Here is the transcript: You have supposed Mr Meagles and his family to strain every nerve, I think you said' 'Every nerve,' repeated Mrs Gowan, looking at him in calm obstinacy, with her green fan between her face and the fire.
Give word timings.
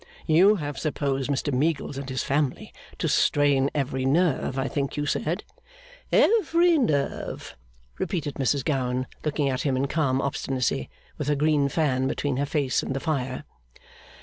You 0.25 0.55
have 0.55 0.79
supposed 0.79 1.29
Mr 1.29 1.53
Meagles 1.53 1.95
and 1.95 2.09
his 2.09 2.23
family 2.23 2.73
to 2.97 3.07
strain 3.07 3.69
every 3.75 4.03
nerve, 4.03 4.57
I 4.57 4.67
think 4.67 4.97
you 4.97 5.05
said' 5.05 5.43
'Every 6.11 6.79
nerve,' 6.79 7.55
repeated 7.99 8.33
Mrs 8.37 8.65
Gowan, 8.65 9.05
looking 9.23 9.47
at 9.47 9.61
him 9.61 9.77
in 9.77 9.85
calm 9.85 10.19
obstinacy, 10.19 10.89
with 11.19 11.27
her 11.27 11.35
green 11.35 11.69
fan 11.69 12.07
between 12.07 12.37
her 12.37 12.47
face 12.47 12.81
and 12.81 12.95
the 12.95 12.99
fire. 12.99 13.43